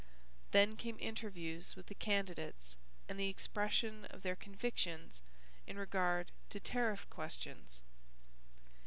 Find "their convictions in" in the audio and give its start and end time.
4.23-5.77